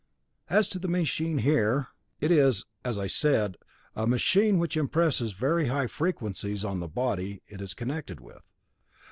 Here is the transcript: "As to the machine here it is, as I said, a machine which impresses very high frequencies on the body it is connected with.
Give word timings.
"As 0.49 0.67
to 0.69 0.79
the 0.79 0.87
machine 0.87 1.37
here 1.37 1.89
it 2.19 2.31
is, 2.31 2.65
as 2.83 2.97
I 2.97 3.05
said, 3.05 3.55
a 3.95 4.07
machine 4.07 4.57
which 4.57 4.75
impresses 4.75 5.33
very 5.33 5.67
high 5.67 5.85
frequencies 5.85 6.65
on 6.65 6.79
the 6.79 6.87
body 6.87 7.43
it 7.47 7.61
is 7.61 7.75
connected 7.75 8.19
with. 8.19 8.41